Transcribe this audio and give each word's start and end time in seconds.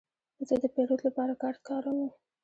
زه 0.47 0.55
د 0.63 0.65
پیرود 0.75 0.99
لپاره 1.07 1.33
کارت 1.41 1.61
کاروم. 1.69 2.09